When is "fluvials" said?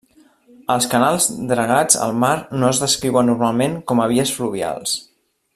4.39-5.01